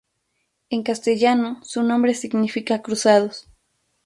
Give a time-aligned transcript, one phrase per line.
[0.71, 3.47] En castellano su nombre significa "Cruzados".